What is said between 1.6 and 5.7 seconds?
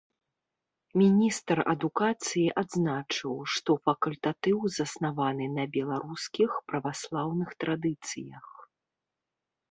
адукацыі адзначыў, што факультатыў заснаваны на